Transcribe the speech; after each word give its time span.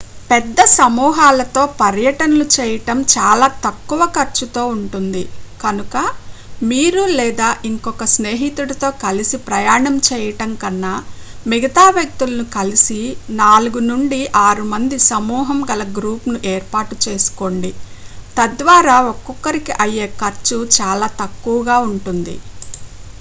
పెద్ద 0.29 0.59
సమూహాలతో 0.75 1.63
పర్యటనలు 1.81 2.45
చేయడం 2.55 2.99
చాలా 3.13 3.47
తక్కువ 3.65 4.01
ఖర్చుతో 4.15 4.61
ఉంటుంది 4.75 5.21
కనుక 5.59 5.95
మీరు 6.61 7.03
లేదా 7.19 7.49
ఇంకొక 7.69 8.05
స్నేహితుడితో 8.13 8.89
కలిసి 9.03 9.37
ప్రయాణం 9.49 9.95
చేయడం 10.09 10.51
కన్నా 10.63 10.93
మిగతా 11.45 11.85
వ్యక్తులను 11.97 12.45
కలిసి 12.57 12.99
4 13.39 13.83
నుండి 13.91 14.19
6 14.41 14.65
మంది 14.73 14.97
సమూహం 15.11 15.59
గల 15.69 15.83
గ్రూప్ను 15.97 16.37
ఏర్పాటు 16.53 16.97
చేసుకోండి 17.05 17.71
తద్వారా 18.37 18.97
ఒకొక్కరికి 19.13 19.75
అయ్యే 19.85 20.07
ఖర్చు 20.21 20.59
చాలా 20.77 21.09
తక్కువగా 21.21 21.77
ఉంటుంది 21.89 22.35